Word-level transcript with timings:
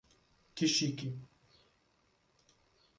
Que 0.55 0.65
chique! 0.65 1.05